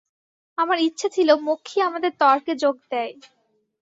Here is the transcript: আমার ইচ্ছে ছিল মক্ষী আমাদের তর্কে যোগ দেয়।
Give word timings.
আমার 0.57 0.77
ইচ্ছে 0.79 1.07
ছিল 1.15 1.29
মক্ষী 1.47 1.77
আমাদের 1.81 2.11
তর্কে 2.21 2.53
যোগ 2.63 2.75
দেয়। 2.91 3.13